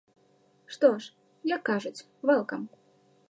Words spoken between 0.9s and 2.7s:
ж, як кажуць, вэлкам!